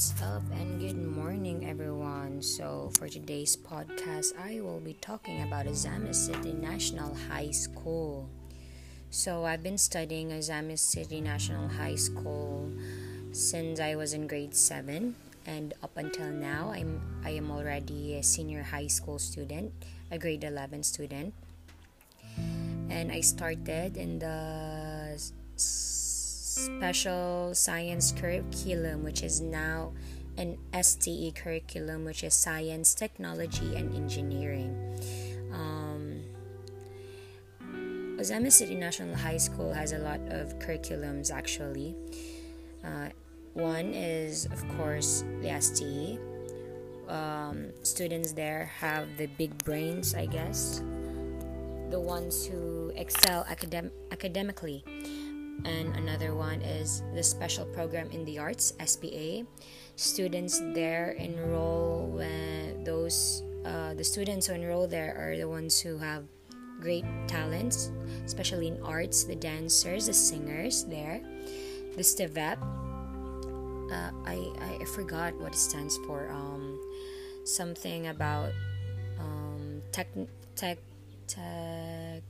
[0.00, 2.40] What's up, and good morning, everyone.
[2.40, 8.24] So, for today's podcast, I will be talking about Ozamis City National High School.
[9.10, 12.72] So, I've been studying Ozamis City National High School
[13.32, 18.22] since I was in grade 7, and up until now, I'm I am already a
[18.22, 19.68] senior high school student,
[20.10, 21.34] a grade 11 student.
[22.88, 25.20] And I started in the
[26.66, 29.92] special science curriculum, which is now
[30.36, 34.76] an STE curriculum, which is science, technology, and engineering.
[35.52, 36.22] Um,
[38.18, 41.96] Ozamis City National High School has a lot of curriculums actually.
[42.84, 43.08] Uh,
[43.54, 46.18] one is, of course, the STE.
[47.08, 50.80] Um, students there have the big brains, I guess,
[51.90, 54.84] the ones who excel academ- academically
[55.64, 59.42] and another one is the special program in the arts SPA.
[59.96, 65.98] Students there enroll when those uh, the students who enroll there are the ones who
[65.98, 66.24] have
[66.80, 67.92] great talents,
[68.24, 69.24] especially in arts.
[69.24, 71.20] The dancers, the singers there,
[71.96, 72.58] the STEVEP.
[73.92, 76.30] Uh, I, I forgot what it stands for.
[76.30, 76.78] Um,
[77.44, 78.52] something about
[79.18, 80.08] um, tech
[80.56, 80.78] tech
[81.26, 82.22] tech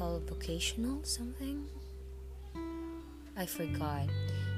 [0.00, 1.68] called vocational something?
[3.36, 4.08] I forgot.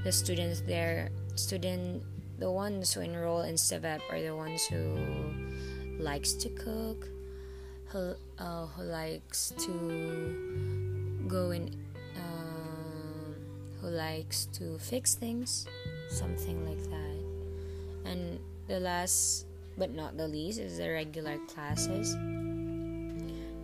[0.05, 2.05] The students there student
[2.39, 4.95] the ones who enroll in STEVEP are the ones who
[5.99, 7.09] likes to cook
[7.91, 11.75] who, uh, who likes to go in
[12.15, 13.35] uh,
[13.81, 15.67] who likes to fix things
[16.09, 17.19] something like that.
[18.07, 22.15] And the last but not the least is the regular classes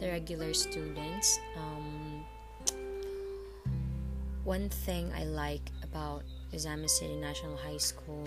[0.00, 1.38] the regular students.
[1.56, 2.24] Um,
[4.44, 6.22] one thing I like about
[6.54, 8.26] Ozamis City National High School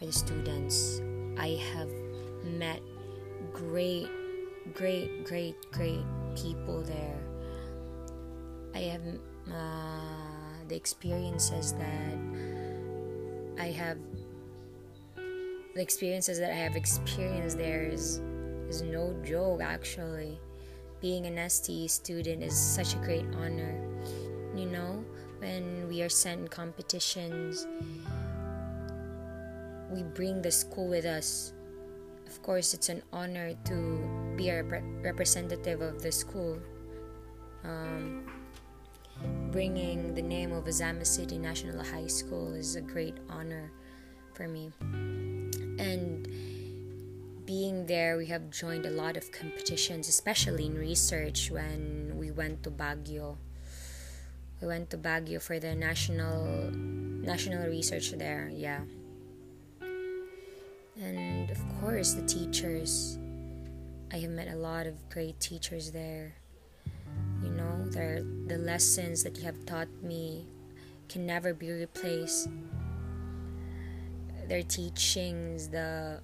[0.00, 1.00] are the students.
[1.38, 1.90] I have
[2.44, 2.80] met
[3.52, 4.08] great,
[4.74, 6.04] great, great, great
[6.36, 7.18] people there.
[8.74, 9.02] I have
[9.52, 12.18] uh, the experiences that
[13.58, 13.98] I have
[15.74, 18.20] the experiences that I have experienced there is
[18.68, 20.38] is no joke actually
[21.02, 23.74] being an STE student is such a great honor.
[24.54, 25.04] You know,
[25.40, 27.66] when we are sent in competitions,
[29.90, 31.52] we bring the school with us.
[32.28, 36.58] Of course, it's an honor to be a rep- representative of the school.
[37.64, 38.30] Um,
[39.50, 43.72] bringing the name of Ozamis City National High School is a great honor
[44.34, 44.70] for me.
[45.78, 46.28] And
[47.46, 52.62] being there, we have joined a lot of competitions, especially in research when we went
[52.64, 53.36] to Baguio.
[54.60, 56.70] We went to Baguio for the national
[57.22, 58.80] national research there, yeah.
[61.00, 63.18] And of course, the teachers.
[64.12, 66.34] I have met a lot of great teachers there.
[67.42, 70.44] You know, the lessons that you have taught me
[71.08, 72.48] can never be replaced.
[74.48, 76.20] Their teachings, the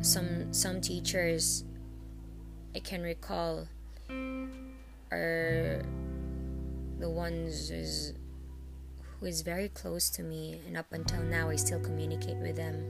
[0.00, 1.64] some some teachers
[2.74, 3.68] I can recall
[5.10, 5.82] are
[6.98, 8.14] the ones is,
[9.20, 12.82] who is very close to me and up until now I still communicate with them.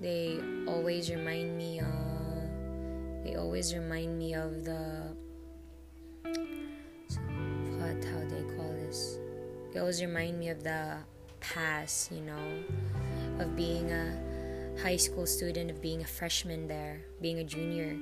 [0.00, 1.86] They always remind me uh,
[3.22, 5.14] they always remind me of the
[7.78, 9.18] what how they call this.
[9.72, 10.96] They always remind me of the
[11.40, 12.64] past, you know,
[13.38, 14.25] of being a
[14.82, 17.96] high school student of being a freshman there, being a junior.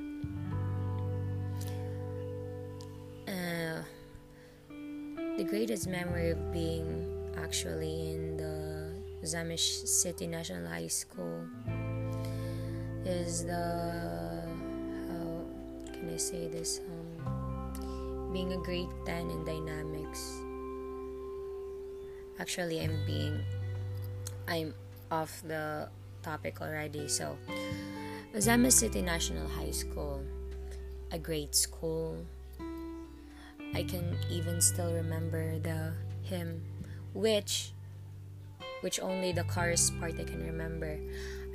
[3.29, 3.83] Uh,
[5.37, 11.47] the greatest memory of being actually in the Ozamis City National High School
[13.05, 14.43] is the
[15.09, 15.45] how
[15.93, 16.81] can I say this
[17.27, 20.41] um, being a grade 10 in dynamics
[22.39, 23.41] actually I'm being
[24.49, 24.75] I'm
[25.11, 25.89] off the
[26.25, 27.07] topic already.
[27.07, 27.37] So,
[28.35, 30.25] Ozamis City National High School,
[31.13, 32.17] a great school.
[33.75, 35.93] I can even still remember the
[36.23, 36.63] hymn,
[37.13, 37.73] which,
[38.81, 40.97] which only the chorus part I can remember.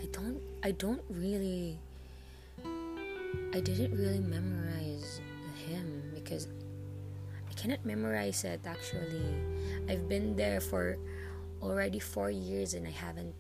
[0.02, 1.80] I don't, I don't really,
[3.56, 6.48] I didn't really memorize the hymn because
[7.50, 9.26] I cannot memorize it actually.
[9.90, 10.98] I've been there for
[11.62, 13.34] already four years and I haven't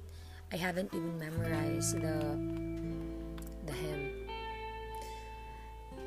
[0.52, 2.38] I haven't even memorized the
[3.66, 4.12] the hymn.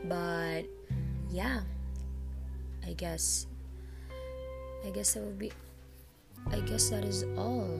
[0.09, 0.63] But
[1.31, 1.61] yeah,
[2.85, 3.47] I guess
[4.85, 5.53] I guess that would be
[6.51, 7.79] I guess that is all.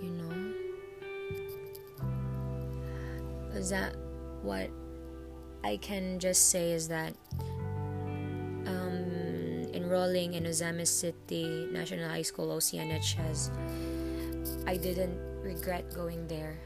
[0.00, 0.54] You know?
[3.54, 3.96] Is that
[4.42, 4.70] what
[5.64, 7.12] I can just say is that
[8.66, 13.50] um, enrolling in Ozamis City National High School OCNHS,
[14.68, 16.58] I didn't regret going there.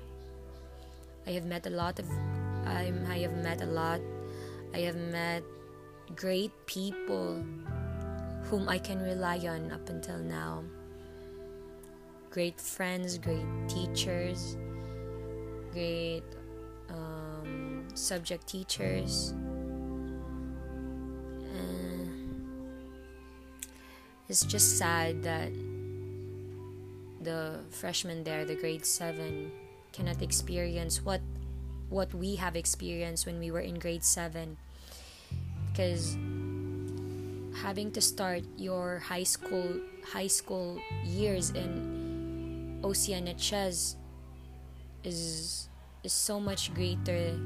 [1.24, 2.06] I have met a lot of
[2.66, 4.00] I'm, I have met a lot.
[4.74, 5.44] I have met
[6.16, 7.44] great people
[8.50, 10.64] whom I can rely on up until now.
[12.30, 14.56] Great friends, great teachers,
[15.70, 16.24] great
[16.90, 19.32] um, subject teachers.
[21.54, 22.10] Uh,
[24.28, 25.52] it's just sad that
[27.22, 29.50] the freshmen there, the grade 7,
[29.92, 31.20] cannot experience what
[31.88, 34.56] what we have experienced when we were in grade 7
[35.72, 36.16] because
[37.60, 43.96] having to start your high school high school years in OCNHS
[45.04, 45.68] is
[46.02, 47.38] is so much greater.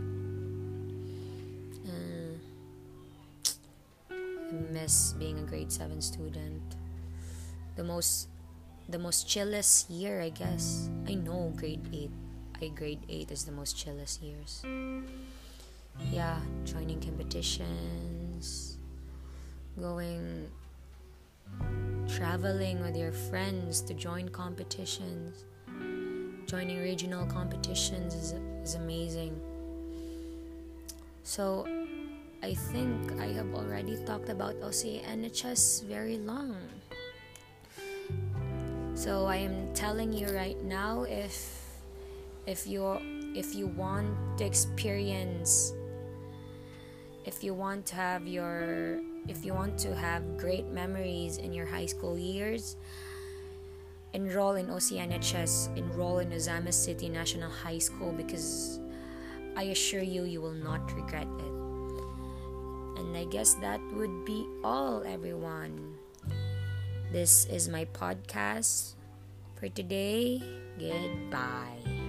[1.85, 2.33] Uh,
[4.11, 6.63] I miss being a grade seven student.
[7.77, 8.29] The most
[8.89, 10.91] the most chillest year, I guess.
[11.09, 12.11] I know grade eight.
[12.61, 14.63] I grade eight is the most chillest years.
[16.13, 18.79] Yeah, joining competitions
[19.81, 20.49] going
[22.09, 25.45] traveling with your friends to join competitions.
[26.47, 29.39] Joining regional competitions is, is amazing.
[31.25, 31.67] So,
[32.43, 36.57] I think I have already talked about OCNHS very long.
[38.97, 41.53] So I am telling you right now if
[42.47, 42.97] if you
[43.37, 45.75] if you want to experience
[47.27, 48.97] if you want to have your
[49.29, 52.77] if you want to have great memories in your high school years,
[54.15, 58.81] enroll in OCNHS, enroll in Ozamis City National High School because
[59.57, 61.55] I assure you, you will not regret it.
[62.97, 65.97] And I guess that would be all, everyone.
[67.13, 68.99] This is my podcast
[69.55, 70.43] for today.
[70.79, 72.06] Goodbye.